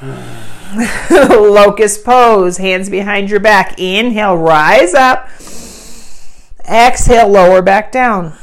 Locust 1.10 2.04
pose, 2.04 2.58
hands 2.58 2.88
behind 2.88 3.28
your 3.28 3.40
back. 3.40 3.74
Inhale, 3.76 4.36
rise 4.36 4.94
up. 4.94 5.28
Exhale, 6.70 7.26
lower 7.26 7.60
back 7.60 7.90
down. 7.90 8.34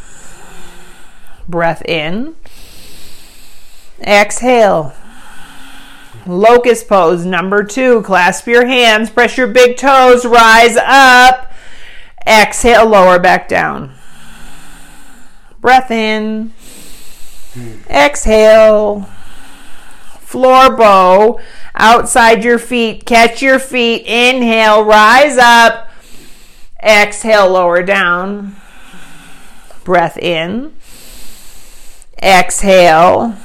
Breath 1.47 1.83
in. 1.85 2.35
Exhale. 4.05 4.93
Locust 6.27 6.87
pose, 6.87 7.25
number 7.25 7.63
two. 7.63 8.01
Clasp 8.01 8.47
your 8.47 8.65
hands, 8.65 9.09
press 9.09 9.37
your 9.37 9.47
big 9.47 9.77
toes, 9.77 10.25
rise 10.25 10.75
up. 10.77 11.51
Exhale, 12.25 12.87
lower 12.87 13.19
back 13.19 13.47
down. 13.47 13.93
Breath 15.61 15.91
in. 15.91 16.53
Exhale. 17.89 19.07
Floor 20.19 20.75
bow 20.75 21.39
outside 21.75 22.43
your 22.43 22.59
feet. 22.59 23.05
Catch 23.05 23.41
your 23.41 23.59
feet. 23.59 24.03
Inhale, 24.05 24.83
rise 24.83 25.37
up. 25.37 25.89
Exhale, 26.83 27.49
lower 27.49 27.83
down. 27.83 28.55
Breath 29.83 30.17
in. 30.17 30.73
Exhale. 32.21 33.35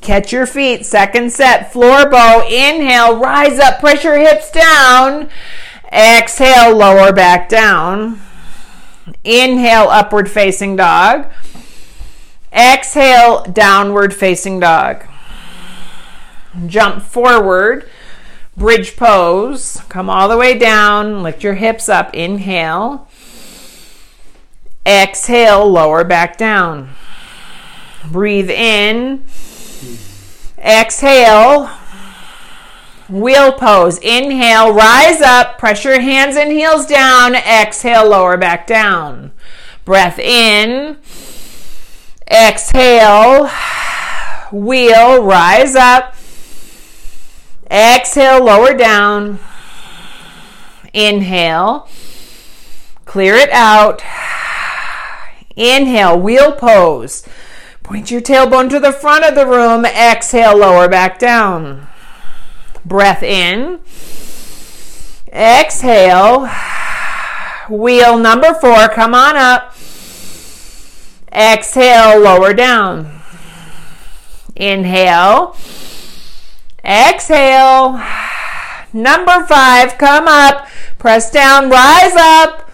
Catch 0.00 0.32
your 0.32 0.46
feet. 0.46 0.86
Second 0.86 1.32
set. 1.32 1.72
Floor 1.72 2.08
bow. 2.08 2.46
Inhale, 2.46 3.18
rise 3.18 3.58
up. 3.58 3.80
Press 3.80 4.04
your 4.04 4.18
hips 4.18 4.50
down. 4.50 5.28
Exhale, 5.92 6.74
lower 6.76 7.12
back 7.12 7.48
down. 7.48 8.20
Inhale, 9.24 9.88
upward 9.88 10.30
facing 10.30 10.76
dog. 10.76 11.26
Exhale, 12.52 13.42
downward 13.44 14.14
facing 14.14 14.60
dog. 14.60 15.04
Jump 16.66 17.02
forward, 17.02 17.88
bridge 18.56 18.96
pose. 18.96 19.82
Come 19.88 20.10
all 20.10 20.28
the 20.28 20.36
way 20.36 20.58
down, 20.58 21.22
lift 21.22 21.44
your 21.44 21.54
hips 21.54 21.88
up. 21.88 22.14
Inhale. 22.14 23.08
Exhale, 24.86 25.70
lower 25.70 26.02
back 26.04 26.36
down. 26.36 26.90
Breathe 28.10 28.50
in. 28.50 29.24
Exhale. 30.60 31.70
Wheel 33.08 33.52
pose. 33.52 33.98
Inhale, 33.98 34.72
rise 34.72 35.20
up, 35.20 35.58
press 35.58 35.84
your 35.84 36.00
hands 36.00 36.36
and 36.36 36.52
heels 36.52 36.86
down. 36.86 37.34
Exhale, 37.34 38.08
lower 38.08 38.36
back 38.36 38.66
down. 38.66 39.32
Breath 39.84 40.18
in. 40.18 40.98
Exhale. 42.30 43.50
Wheel, 44.52 45.22
rise 45.22 45.74
up. 45.74 46.14
Exhale, 47.70 48.44
lower 48.44 48.74
down. 48.74 49.40
Inhale. 50.92 51.88
Clear 53.04 53.34
it 53.34 53.50
out. 53.50 54.02
Inhale, 55.56 56.18
wheel 56.18 56.52
pose. 56.52 57.26
Point 57.90 58.08
your 58.08 58.20
tailbone 58.20 58.70
to 58.70 58.78
the 58.78 58.92
front 58.92 59.24
of 59.24 59.34
the 59.34 59.44
room. 59.44 59.84
Exhale, 59.84 60.56
lower 60.56 60.88
back 60.88 61.18
down. 61.18 61.88
Breath 62.84 63.20
in. 63.20 63.80
Exhale. 65.32 66.48
Wheel 67.68 68.16
number 68.16 68.54
four, 68.54 68.88
come 68.90 69.12
on 69.12 69.36
up. 69.36 69.74
Exhale, 71.32 72.20
lower 72.20 72.54
down. 72.54 73.22
Inhale. 74.54 75.56
Exhale. 76.84 78.00
Number 78.92 79.44
five, 79.46 79.98
come 79.98 80.28
up. 80.28 80.68
Press 80.98 81.32
down, 81.32 81.68
rise 81.68 82.14
up. 82.14 82.70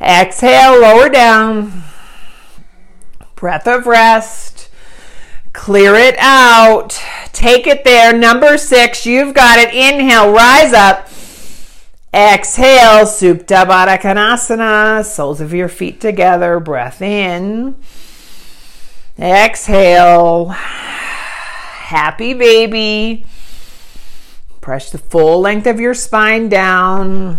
Exhale, 0.00 0.80
lower 0.80 1.08
down. 1.08 1.89
Breath 3.40 3.66
of 3.66 3.86
rest. 3.86 4.68
Clear 5.54 5.94
it 5.94 6.14
out. 6.18 6.90
Take 7.32 7.66
it 7.66 7.84
there. 7.84 8.12
Number 8.12 8.58
six, 8.58 9.06
you've 9.06 9.32
got 9.32 9.58
it. 9.58 9.72
Inhale, 9.74 10.30
rise 10.30 10.74
up. 10.74 11.08
Exhale, 12.12 13.06
Supta 13.06 13.64
Baddha 13.64 13.98
Konasana. 13.98 15.02
Soles 15.02 15.40
of 15.40 15.54
your 15.54 15.68
feet 15.68 16.02
together. 16.02 16.60
Breath 16.60 17.00
in. 17.00 17.76
Exhale. 19.18 20.48
Happy 20.50 22.34
baby. 22.34 23.24
Press 24.60 24.92
the 24.92 24.98
full 24.98 25.40
length 25.40 25.66
of 25.66 25.80
your 25.80 25.94
spine 25.94 26.50
down. 26.50 27.38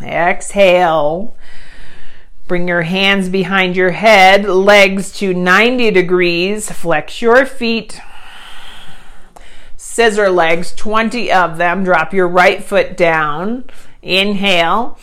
Exhale. 0.00 1.34
Bring 2.46 2.68
your 2.68 2.82
hands 2.82 3.30
behind 3.30 3.74
your 3.74 3.92
head, 3.92 4.44
legs 4.44 5.10
to 5.18 5.32
90 5.32 5.90
degrees. 5.92 6.70
Flex 6.70 7.22
your 7.22 7.46
feet. 7.46 8.00
Scissor 9.78 10.28
legs, 10.28 10.74
20 10.74 11.32
of 11.32 11.56
them. 11.56 11.84
Drop 11.84 12.12
your 12.12 12.28
right 12.28 12.62
foot 12.62 12.98
down. 12.98 13.64
Inhale. 14.02 14.98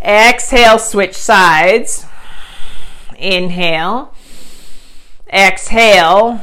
Exhale, 0.00 0.78
switch 0.78 1.14
sides. 1.14 2.06
Inhale. 3.18 4.14
Exhale. 5.30 6.40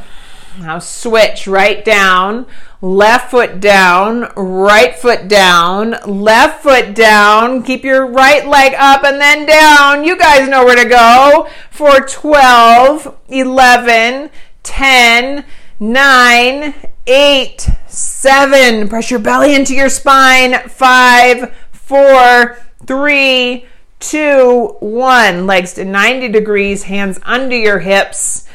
Now 0.60 0.78
switch 0.78 1.48
right 1.48 1.84
down 1.84 2.46
left 2.80 3.30
foot 3.30 3.60
down, 3.60 4.32
right 4.36 4.96
foot 4.96 5.28
down, 5.28 5.96
left 6.06 6.62
foot 6.62 6.94
down. 6.94 7.62
Keep 7.62 7.84
your 7.84 8.06
right 8.06 8.46
leg 8.46 8.74
up 8.74 9.04
and 9.04 9.20
then 9.20 9.46
down. 9.46 10.04
You 10.04 10.18
guys 10.18 10.48
know 10.48 10.64
where 10.64 10.82
to 10.82 10.88
go 10.88 11.48
for 11.70 12.00
12, 12.00 13.16
11, 13.28 14.30
10, 14.62 15.44
9, 15.80 16.74
8, 17.06 17.68
7. 17.86 18.88
Press 18.88 19.10
your 19.10 19.20
belly 19.20 19.54
into 19.54 19.74
your 19.74 19.88
spine. 19.88 20.68
5, 20.68 21.54
4, 21.72 22.58
3, 22.86 23.66
2, 24.00 24.76
1. 24.80 25.46
Legs 25.46 25.72
to 25.74 25.84
90 25.84 26.28
degrees, 26.28 26.84
hands 26.84 27.18
under 27.24 27.56
your 27.56 27.80
hips. 27.80 28.45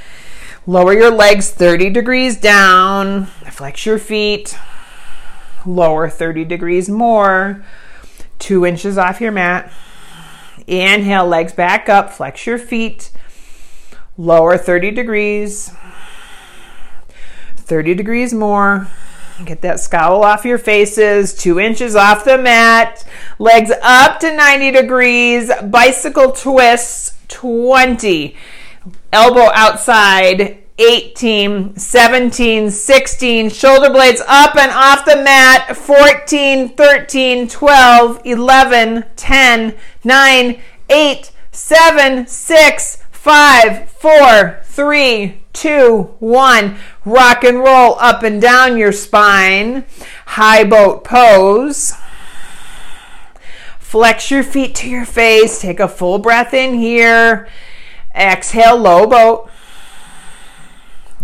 Lower 0.71 0.93
your 0.93 1.11
legs 1.11 1.49
30 1.49 1.89
degrees 1.89 2.37
down. 2.37 3.25
Flex 3.25 3.85
your 3.85 3.99
feet. 3.99 4.57
Lower 5.65 6.07
30 6.07 6.45
degrees 6.45 6.87
more. 6.87 7.65
Two 8.39 8.65
inches 8.65 8.97
off 8.97 9.19
your 9.19 9.33
mat. 9.33 9.69
Inhale, 10.67 11.27
legs 11.27 11.51
back 11.51 11.89
up. 11.89 12.13
Flex 12.13 12.45
your 12.45 12.57
feet. 12.57 13.11
Lower 14.17 14.57
30 14.57 14.91
degrees. 14.91 15.73
30 17.57 17.93
degrees 17.93 18.33
more. 18.33 18.87
Get 19.43 19.59
that 19.63 19.81
scowl 19.81 20.23
off 20.23 20.45
your 20.45 20.57
faces, 20.57 21.33
two 21.33 21.59
inches 21.59 21.97
off 21.97 22.23
the 22.23 22.37
mat, 22.37 23.03
legs 23.39 23.71
up 23.81 24.21
to 24.21 24.33
90 24.33 24.71
degrees, 24.71 25.51
bicycle 25.63 26.31
twists 26.31 27.17
20 27.27 28.37
elbow 29.11 29.49
outside, 29.53 30.60
18, 30.81 31.77
17, 31.77 32.71
16, 32.71 33.49
shoulder 33.49 33.91
blades 33.91 34.21
up 34.27 34.55
and 34.55 34.71
off 34.71 35.05
the 35.05 35.17
mat, 35.17 35.77
14, 35.77 36.69
13, 36.69 37.47
12, 37.47 38.21
11, 38.25 39.05
10, 39.15 39.75
9, 40.03 40.61
8, 40.89 41.31
7, 41.51 42.27
6, 42.27 43.03
5, 43.11 43.89
4, 43.91 44.59
3, 44.63 45.41
2, 45.53 46.15
1. 46.17 46.77
Rock 47.05 47.43
and 47.43 47.59
roll 47.59 47.95
up 47.99 48.23
and 48.23 48.41
down 48.41 48.77
your 48.77 48.91
spine. 48.91 49.85
High 50.25 50.63
boat 50.63 51.03
pose. 51.03 51.93
Flex 53.79 54.31
your 54.31 54.43
feet 54.43 54.73
to 54.75 54.89
your 54.89 55.05
face. 55.05 55.61
Take 55.61 55.79
a 55.79 55.87
full 55.87 56.17
breath 56.17 56.53
in 56.53 56.73
here. 56.73 57.47
Exhale, 58.15 58.77
low 58.77 59.05
boat. 59.05 59.50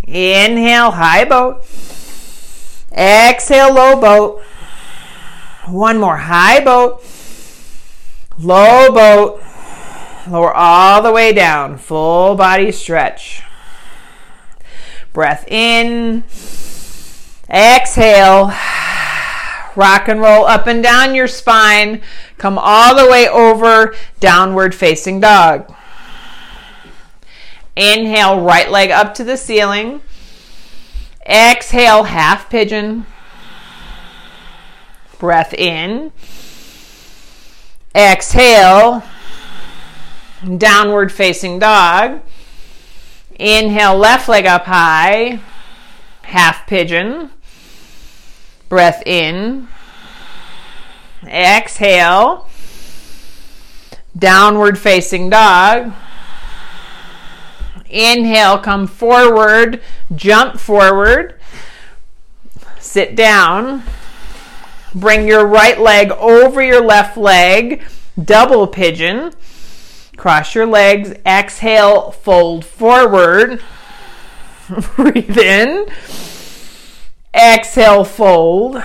Inhale, 0.08 0.92
high 0.92 1.26
boat. 1.26 1.66
Exhale, 2.94 3.74
low 3.74 4.00
boat. 4.00 4.42
One 5.66 6.00
more, 6.00 6.16
high 6.16 6.64
boat. 6.64 7.04
Low 8.40 8.90
boat. 8.94 9.42
Lower 10.30 10.54
all 10.54 11.02
the 11.02 11.12
way 11.12 11.34
down. 11.34 11.78
Full 11.78 12.36
body 12.36 12.72
stretch. 12.72 13.44
Breath 15.12 15.46
in. 15.50 16.24
Exhale. 17.50 18.54
Rock 19.76 20.08
and 20.08 20.22
roll 20.22 20.46
up 20.46 20.68
and 20.68 20.82
down 20.82 21.16
your 21.16 21.28
spine. 21.28 22.02
Come 22.38 22.58
all 22.58 22.96
the 22.96 23.10
way 23.10 23.28
over, 23.28 23.94
downward 24.20 24.74
facing 24.74 25.20
dog. 25.20 25.72
Inhale, 27.78 28.42
right 28.42 28.72
leg 28.72 28.90
up 28.90 29.14
to 29.14 29.24
the 29.24 29.38
ceiling. 29.38 30.02
Exhale, 31.28 32.06
half 32.06 32.50
pigeon. 32.50 33.06
Breath 35.20 35.54
in. 35.54 36.12
Exhale, 37.94 39.04
downward 40.58 41.12
facing 41.12 41.60
dog. 41.60 42.22
Inhale, 43.36 43.96
left 43.96 44.28
leg 44.28 44.48
up 44.48 44.66
high, 44.66 45.40
half 46.24 46.66
pigeon. 46.66 47.30
Breath 48.70 49.04
in. 49.06 49.68
Exhale, 51.24 52.50
downward 54.18 54.80
facing 54.80 55.30
dog. 55.30 55.94
Inhale, 57.90 58.58
come 58.60 58.88
forward, 58.88 59.82
jump 60.16 60.60
forward, 60.60 61.40
sit 62.80 63.16
down. 63.16 63.84
Bring 64.96 65.28
your 65.28 65.46
right 65.46 65.80
leg 65.80 66.12
over 66.12 66.62
your 66.62 66.84
left 66.84 67.18
leg, 67.18 67.84
double 68.22 68.68
pigeon. 68.68 69.34
Cross 70.16 70.56
your 70.56 70.66
legs, 70.66 71.14
exhale, 71.26 72.12
fold 72.12 72.66
forward. 72.66 73.62
Breathe 74.96 75.38
in. 75.38 75.86
Exhale, 77.34 78.04
fold. 78.04 78.82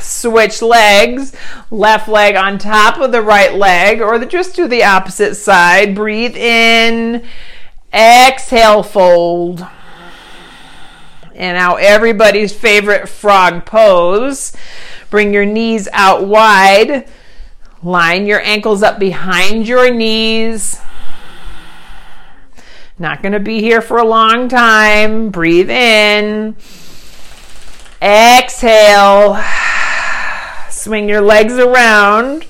Switch 0.00 0.62
legs, 0.62 1.34
left 1.70 2.08
leg 2.08 2.36
on 2.36 2.58
top 2.58 2.98
of 2.98 3.12
the 3.12 3.20
right 3.20 3.54
leg, 3.54 4.00
or 4.00 4.24
just 4.24 4.54
do 4.54 4.68
the 4.68 4.84
opposite 4.84 5.34
side. 5.34 5.94
Breathe 5.94 6.36
in. 6.36 7.26
Exhale, 7.92 8.82
fold. 8.82 9.66
And 11.34 11.56
now 11.56 11.76
everybody's 11.76 12.52
favorite 12.52 13.08
frog 13.08 13.64
pose. 13.64 14.52
Bring 15.10 15.32
your 15.32 15.46
knees 15.46 15.88
out 15.92 16.24
wide. 16.26 17.08
Line 17.82 18.26
your 18.26 18.40
ankles 18.42 18.82
up 18.82 18.98
behind 18.98 19.66
your 19.66 19.92
knees. 19.92 20.78
Not 22.98 23.22
going 23.22 23.32
to 23.32 23.40
be 23.40 23.60
here 23.60 23.80
for 23.80 23.96
a 23.96 24.04
long 24.04 24.48
time. 24.48 25.30
Breathe 25.30 25.70
in. 25.70 26.54
Exhale. 28.02 29.42
Swing 30.70 31.08
your 31.08 31.22
legs 31.22 31.54
around. 31.54 32.44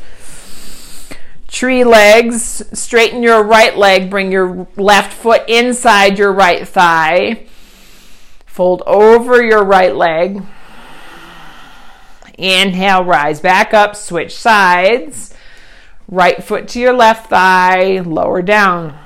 Tree 1.51 1.85
legs. 1.85 2.63
Straighten 2.73 3.23
your 3.23 3.43
right 3.43 3.77
leg. 3.77 4.09
Bring 4.09 4.31
your 4.33 4.69
left 4.77 5.13
foot 5.13 5.43
inside 5.49 6.19
your 6.19 6.33
right 6.33 6.67
thigh. 6.67 7.47
Fold 8.47 8.83
over 8.87 9.43
your 9.43 9.65
right 9.65 9.95
leg. 9.95 10.43
Inhale, 12.39 13.05
rise 13.05 13.41
back 13.41 13.75
up, 13.75 13.95
switch 13.95 14.35
sides. 14.35 15.35
Right 16.09 16.43
foot 16.43 16.69
to 16.69 16.81
your 16.81 16.95
left 16.95 17.29
thigh, 17.29 18.01
lower 18.01 18.43
down. 18.43 18.99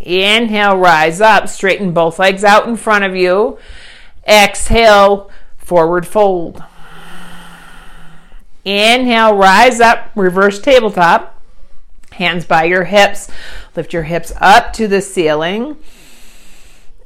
Inhale, 0.00 0.76
rise 0.78 1.20
up, 1.20 1.48
straighten 1.48 1.92
both 1.92 2.18
legs 2.18 2.44
out 2.44 2.66
in 2.66 2.76
front 2.76 3.04
of 3.04 3.14
you. 3.14 3.58
Exhale, 4.26 5.30
forward 5.58 6.06
fold. 6.06 6.64
Inhale, 8.64 9.34
rise 9.34 9.80
up, 9.80 10.10
reverse 10.14 10.60
tabletop. 10.60 11.40
Hands 12.12 12.44
by 12.44 12.64
your 12.64 12.84
hips. 12.84 13.30
Lift 13.76 13.92
your 13.92 14.02
hips 14.02 14.32
up 14.40 14.72
to 14.74 14.86
the 14.86 15.00
ceiling. 15.00 15.76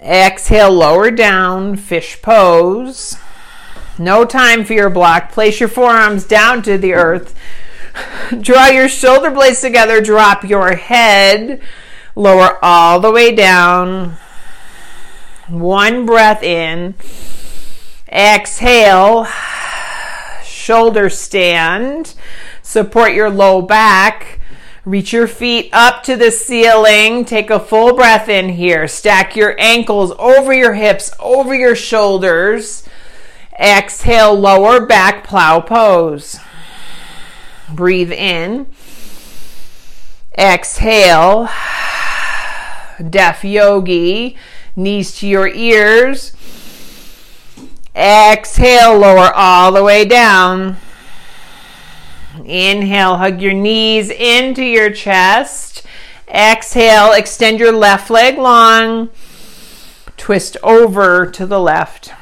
Exhale, 0.00 0.72
lower 0.72 1.10
down, 1.10 1.76
fish 1.76 2.20
pose. 2.20 3.16
No 3.98 4.24
time 4.24 4.64
for 4.64 4.72
your 4.72 4.90
block. 4.90 5.30
Place 5.30 5.60
your 5.60 5.68
forearms 5.68 6.24
down 6.24 6.62
to 6.62 6.76
the 6.76 6.94
earth. 6.94 7.34
Draw 8.40 8.68
your 8.68 8.88
shoulder 8.88 9.30
blades 9.30 9.60
together. 9.60 10.00
Drop 10.00 10.42
your 10.44 10.74
head. 10.74 11.60
Lower 12.16 12.58
all 12.62 12.98
the 13.00 13.12
way 13.12 13.34
down. 13.34 14.16
One 15.48 16.06
breath 16.06 16.42
in. 16.42 16.94
Exhale. 18.08 19.26
Shoulder 20.64 21.10
stand. 21.10 22.14
Support 22.62 23.12
your 23.12 23.28
low 23.28 23.60
back. 23.60 24.40
Reach 24.86 25.12
your 25.12 25.26
feet 25.26 25.68
up 25.74 26.02
to 26.04 26.16
the 26.16 26.30
ceiling. 26.30 27.26
Take 27.26 27.50
a 27.50 27.60
full 27.60 27.94
breath 27.94 28.30
in 28.30 28.48
here. 28.48 28.88
Stack 28.88 29.36
your 29.36 29.54
ankles 29.60 30.12
over 30.18 30.54
your 30.54 30.72
hips, 30.72 31.12
over 31.20 31.54
your 31.54 31.76
shoulders. 31.76 32.82
Exhale, 33.60 34.34
lower 34.34 34.86
back 34.86 35.22
plow 35.22 35.60
pose. 35.60 36.38
Breathe 37.70 38.12
in. 38.12 38.66
Exhale. 40.38 41.50
Deaf 43.10 43.44
yogi. 43.44 44.38
Knees 44.74 45.14
to 45.18 45.28
your 45.28 45.46
ears. 45.46 46.32
Exhale, 47.94 48.98
lower 48.98 49.32
all 49.34 49.70
the 49.70 49.84
way 49.84 50.04
down. 50.04 50.76
Inhale, 52.44 53.18
hug 53.18 53.40
your 53.40 53.52
knees 53.52 54.10
into 54.10 54.62
your 54.64 54.90
chest. 54.90 55.86
Exhale, 56.28 57.12
extend 57.12 57.60
your 57.60 57.70
left 57.70 58.10
leg 58.10 58.36
long. 58.36 59.10
Twist 60.16 60.56
over 60.62 61.26
to 61.30 61.46
the 61.46 61.60
left. 61.60 62.12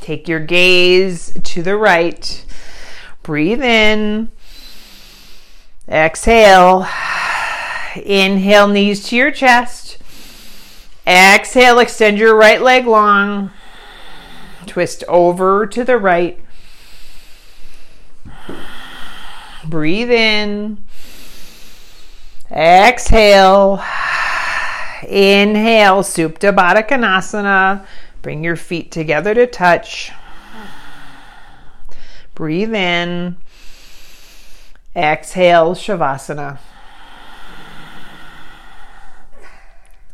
Take 0.00 0.26
your 0.26 0.40
gaze 0.40 1.38
to 1.44 1.62
the 1.62 1.76
right. 1.76 2.44
Breathe 3.22 3.62
in. 3.62 4.32
Exhale. 5.88 6.88
Inhale, 7.94 8.66
knees 8.66 9.06
to 9.08 9.16
your 9.16 9.30
chest. 9.30 9.98
Exhale, 11.06 11.78
extend 11.78 12.18
your 12.18 12.34
right 12.34 12.60
leg 12.60 12.86
long. 12.86 13.52
Twist 14.66 15.04
over 15.08 15.66
to 15.66 15.84
the 15.84 15.98
right. 15.98 16.38
Breathe 19.64 20.10
in. 20.10 20.84
Exhale. 22.50 23.82
Inhale, 25.08 26.02
Supta 26.02 26.54
Baddha 26.54 26.86
Konasana. 26.88 27.84
Bring 28.22 28.44
your 28.44 28.56
feet 28.56 28.92
together 28.92 29.34
to 29.34 29.46
touch. 29.46 30.12
Breathe 32.34 32.74
in. 32.74 33.36
Exhale, 34.94 35.74
Shavasana. 35.74 36.58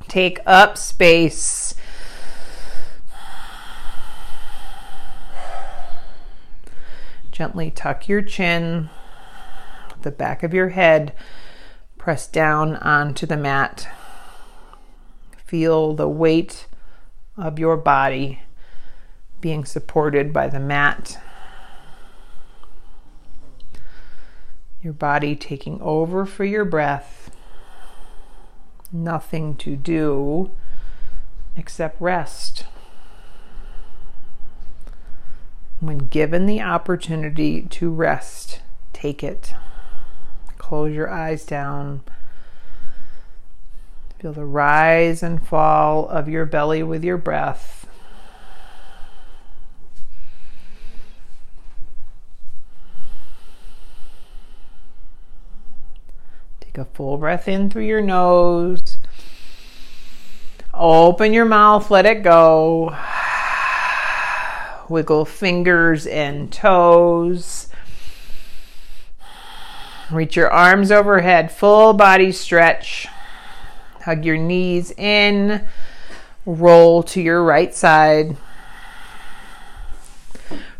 Take 0.08 0.40
up 0.46 0.78
space. 0.78 1.74
Gently 7.38 7.70
tuck 7.70 8.08
your 8.08 8.20
chin, 8.20 8.90
the 10.02 10.10
back 10.10 10.42
of 10.42 10.52
your 10.52 10.70
head 10.70 11.14
press 11.96 12.26
down 12.26 12.74
onto 12.74 13.26
the 13.26 13.36
mat. 13.36 13.86
Feel 15.44 15.94
the 15.94 16.08
weight 16.08 16.66
of 17.36 17.60
your 17.60 17.76
body 17.76 18.40
being 19.40 19.64
supported 19.64 20.32
by 20.32 20.48
the 20.48 20.58
mat. 20.58 21.22
Your 24.82 24.92
body 24.92 25.36
taking 25.36 25.80
over 25.80 26.26
for 26.26 26.44
your 26.44 26.64
breath. 26.64 27.30
Nothing 28.90 29.54
to 29.58 29.76
do 29.76 30.50
except 31.56 32.00
rest. 32.00 32.64
When 35.80 35.98
given 35.98 36.46
the 36.46 36.60
opportunity 36.60 37.62
to 37.62 37.90
rest, 37.90 38.60
take 38.92 39.22
it. 39.22 39.54
Close 40.58 40.92
your 40.92 41.08
eyes 41.08 41.44
down. 41.44 42.02
Feel 44.18 44.32
the 44.32 44.44
rise 44.44 45.22
and 45.22 45.46
fall 45.46 46.08
of 46.08 46.28
your 46.28 46.44
belly 46.44 46.82
with 46.82 47.04
your 47.04 47.16
breath. 47.16 47.86
Take 56.60 56.76
a 56.76 56.84
full 56.86 57.18
breath 57.18 57.46
in 57.46 57.70
through 57.70 57.84
your 57.84 58.02
nose. 58.02 58.96
Open 60.74 61.32
your 61.32 61.44
mouth, 61.44 61.88
let 61.90 62.04
it 62.04 62.24
go. 62.24 62.96
Wiggle 64.88 65.24
fingers 65.24 66.06
and 66.06 66.52
toes. 66.52 67.68
Reach 70.10 70.36
your 70.36 70.50
arms 70.50 70.90
overhead, 70.90 71.52
full 71.52 71.92
body 71.92 72.32
stretch. 72.32 73.06
Hug 74.02 74.24
your 74.24 74.38
knees 74.38 74.90
in. 74.92 75.66
Roll 76.46 77.02
to 77.02 77.20
your 77.20 77.44
right 77.44 77.74
side. 77.74 78.38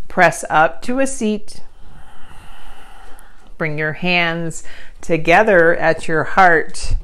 Press 0.08 0.44
up 0.48 0.80
to 0.82 0.98
a 1.00 1.06
seat. 1.06 1.62
Bring 3.58 3.76
your 3.76 3.92
hands 3.92 4.64
together 5.02 5.76
at 5.76 6.08
your 6.08 6.24
heart. 6.24 6.94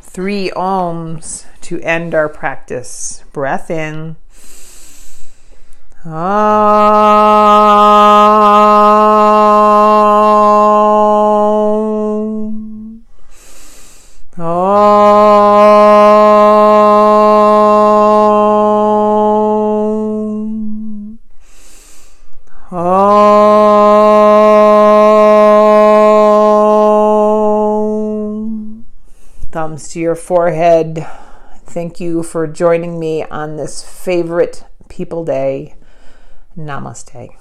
Three 0.00 0.50
oms 0.56 1.44
to 1.62 1.80
end 1.82 2.14
our 2.14 2.30
practice. 2.30 3.22
Breath 3.32 3.70
in. 3.70 4.16
Thumbs 6.06 6.20
to 29.88 29.98
your 29.98 30.14
forehead. 30.14 31.04
Thank 31.64 31.98
you 31.98 32.22
for 32.22 32.46
joining 32.46 33.00
me 33.00 33.24
on 33.24 33.56
this 33.56 33.82
favorite 33.82 34.62
people 34.88 35.24
day. 35.24 35.74
Namaste. 36.56 37.36